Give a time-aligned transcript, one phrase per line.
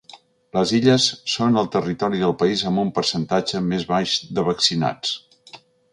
[0.57, 1.03] Les Illes
[1.33, 5.17] són el territori del país amb un percentatge més baix de vaccinats.